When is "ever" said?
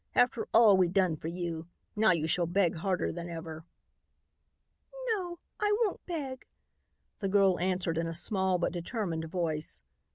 3.29-3.65